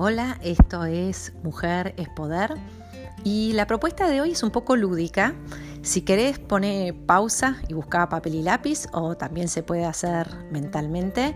Hola, 0.00 0.38
esto 0.44 0.84
es 0.84 1.32
Mujer 1.42 1.92
es 1.96 2.08
Poder 2.08 2.54
y 3.24 3.52
la 3.54 3.66
propuesta 3.66 4.08
de 4.08 4.20
hoy 4.20 4.30
es 4.30 4.44
un 4.44 4.52
poco 4.52 4.76
lúdica. 4.76 5.34
Si 5.82 6.02
querés 6.02 6.38
pone 6.38 6.94
pausa 7.06 7.56
y 7.66 7.74
busca 7.74 8.08
papel 8.08 8.36
y 8.36 8.42
lápiz 8.42 8.86
o 8.92 9.16
también 9.16 9.48
se 9.48 9.64
puede 9.64 9.86
hacer 9.86 10.28
mentalmente. 10.52 11.34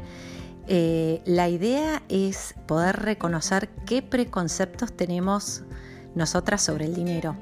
Eh, 0.68 1.22
la 1.25 1.48
idea 1.48 2.04
es 2.09 2.54
poder 2.68 3.00
reconocer 3.00 3.68
qué 3.84 4.00
preconceptos 4.00 4.92
tenemos 4.92 5.64
nosotras 6.14 6.62
sobre 6.62 6.84
el 6.84 6.94
dinero. 6.94 7.34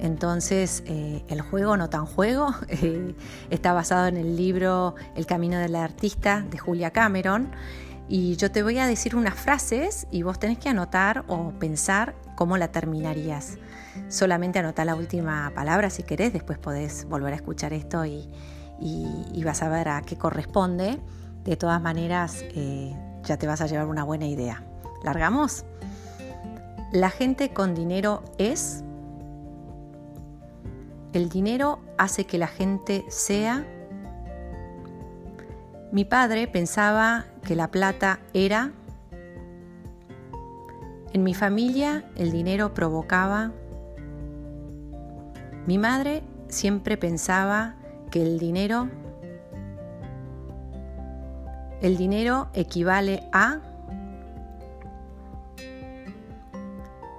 Entonces, 0.00 0.82
eh, 0.86 1.22
el 1.28 1.42
juego 1.42 1.76
no 1.76 1.90
tan 1.90 2.06
juego 2.06 2.52
eh, 2.68 3.14
está 3.50 3.72
basado 3.72 4.08
en 4.08 4.16
el 4.16 4.34
libro 4.34 4.96
El 5.14 5.26
camino 5.26 5.60
del 5.60 5.76
artista 5.76 6.44
de 6.50 6.58
Julia 6.58 6.90
Cameron 6.90 7.52
y 8.08 8.36
yo 8.36 8.50
te 8.50 8.62
voy 8.62 8.78
a 8.78 8.86
decir 8.86 9.16
unas 9.16 9.34
frases 9.34 10.06
y 10.10 10.22
vos 10.22 10.38
tenés 10.38 10.58
que 10.58 10.68
anotar 10.68 11.24
o 11.26 11.50
pensar 11.58 12.14
cómo 12.36 12.56
la 12.56 12.68
terminarías. 12.68 13.58
Solamente 14.08 14.58
anota 14.58 14.84
la 14.84 14.94
última 14.94 15.50
palabra 15.54 15.90
si 15.90 16.04
querés, 16.04 16.32
después 16.32 16.58
podés 16.58 17.06
volver 17.08 17.32
a 17.32 17.36
escuchar 17.36 17.72
esto 17.72 18.04
y, 18.04 18.28
vas 19.44 19.62
a 19.62 19.68
ver 19.68 19.88
a 19.88 20.02
qué 20.02 20.16
corresponde. 20.16 21.00
De 21.44 21.56
todas 21.56 21.80
maneras, 21.80 22.44
eh, 22.54 22.94
ya 23.24 23.36
te 23.36 23.46
vas 23.46 23.60
a 23.60 23.66
llevar 23.66 23.86
una 23.86 24.04
buena 24.04 24.26
idea. 24.26 24.64
¿Largamos? 25.02 25.64
La 26.92 27.10
gente 27.10 27.52
con 27.52 27.74
dinero 27.74 28.22
es... 28.38 28.82
El 31.12 31.28
dinero 31.28 31.80
hace 31.98 32.26
que 32.26 32.36
la 32.36 32.48
gente 32.48 33.04
sea 33.08 33.64
mi 35.96 36.04
padre 36.04 36.46
pensaba 36.46 37.24
que 37.42 37.56
la 37.56 37.68
plata 37.68 38.20
era... 38.34 38.70
En 41.14 41.24
mi 41.24 41.32
familia 41.32 42.04
el 42.16 42.32
dinero 42.32 42.74
provocaba... 42.74 43.52
Mi 45.66 45.78
madre 45.78 46.22
siempre 46.48 46.98
pensaba 46.98 47.76
que 48.10 48.20
el 48.20 48.38
dinero... 48.38 48.90
El 51.80 51.96
dinero 51.96 52.50
equivale 52.52 53.22
a... 53.32 53.62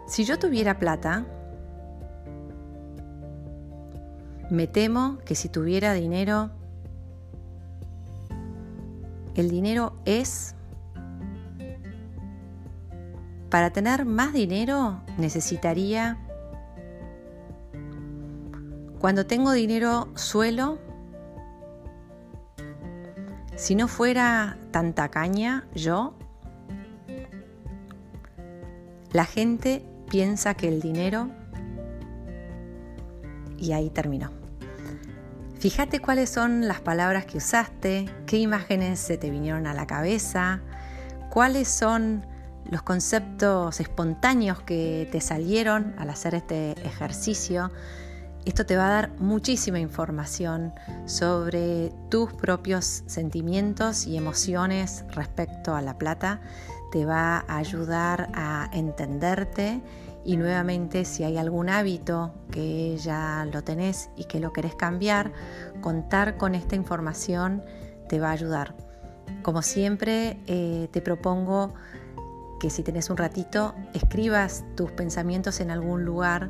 Si 0.06 0.24
yo 0.24 0.38
tuviera 0.38 0.78
plata, 0.78 1.26
me 4.52 4.68
temo 4.68 5.18
que 5.26 5.34
si 5.34 5.50
tuviera 5.50 5.94
dinero 5.94 6.52
el 9.42 9.50
dinero 9.50 9.94
es... 10.06 10.56
Para 13.50 13.72
tener 13.72 14.06
más 14.06 14.34
dinero 14.34 15.02
necesitaría... 15.18 16.18
Cuando 19.00 19.26
tengo 19.26 19.52
dinero 19.52 20.10
suelo... 20.16 20.80
Si 23.56 23.76
no 23.76 23.88
fuera 23.88 24.58
tanta 24.72 25.10
caña, 25.10 25.68
yo... 25.74 26.14
La 29.12 29.26
gente 29.26 29.86
piensa 30.10 30.56
que 30.56 30.68
el 30.68 30.82
dinero... 30.82 31.30
Y 33.58 33.72
ahí 33.72 33.90
terminó. 33.90 34.37
Fíjate 35.60 36.00
cuáles 36.00 36.30
son 36.30 36.68
las 36.68 36.82
palabras 36.82 37.26
que 37.26 37.38
usaste, 37.38 38.06
qué 38.28 38.38
imágenes 38.38 39.00
se 39.00 39.18
te 39.18 39.32
vinieron 39.32 39.66
a 39.66 39.74
la 39.74 39.88
cabeza, 39.88 40.62
cuáles 41.32 41.68
son 41.68 42.28
los 42.70 42.84
conceptos 42.84 43.80
espontáneos 43.80 44.62
que 44.62 45.10
te 45.12 45.20
salieron 45.20 45.96
al 45.98 46.12
hacer 46.12 46.36
este 46.36 46.74
ejercicio. 46.86 47.72
Esto 48.46 48.68
te 48.68 48.78
va 48.78 48.86
a 48.86 48.90
dar 48.92 49.12
muchísima 49.18 49.80
información 49.80 50.74
sobre 51.06 51.92
tus 52.10 52.32
propios 52.34 53.04
sentimientos 53.08 54.06
y 54.06 54.16
emociones 54.16 55.06
respecto 55.10 55.76
a 55.76 55.82
la 55.82 55.98
plata. 55.98 56.40
Te 56.92 57.04
va 57.06 57.40
a 57.48 57.58
ayudar 57.58 58.30
a 58.36 58.70
entenderte 58.74 59.82
y 60.28 60.36
nuevamente, 60.36 61.06
si 61.06 61.24
hay 61.24 61.38
algún 61.38 61.70
hábito 61.70 62.34
que 62.52 62.98
ya 62.98 63.48
lo 63.50 63.64
tenés 63.64 64.10
y 64.18 64.26
que 64.26 64.42
lo 64.42 64.52
querés 64.52 64.76
cambiar, 64.76 65.32
contar 65.80 66.36
con 66.36 66.54
esta 66.54 66.76
información 66.76 67.64
te 68.10 68.20
va 68.20 68.28
a 68.28 68.32
ayudar. 68.34 68.76
Como 69.42 69.62
siempre, 69.62 70.38
eh, 70.48 70.90
te 70.92 71.02
propongo 71.02 71.74
que 72.60 72.70
si 72.70 72.84
tenés 72.84 73.10
un 73.10 73.16
ratito, 73.16 73.74
escribas 73.94 74.66
tus 74.76 74.92
pensamientos 74.92 75.62
en 75.62 75.72
algún 75.72 76.04
lugar 76.04 76.50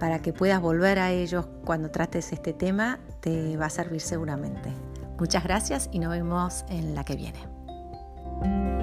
para 0.00 0.22
que 0.22 0.32
puedas 0.32 0.62
volver 0.62 0.98
a 0.98 1.10
ellos 1.10 1.46
cuando 1.66 1.90
trates 1.90 2.32
este 2.32 2.54
tema, 2.54 2.98
te 3.20 3.58
va 3.58 3.66
a 3.66 3.70
servir 3.70 4.00
seguramente. 4.00 4.70
Muchas 5.18 5.44
gracias 5.44 5.90
y 5.92 5.98
nos 5.98 6.12
vemos 6.12 6.64
en 6.70 6.94
la 6.94 7.04
que 7.04 7.16
viene. 7.16 8.75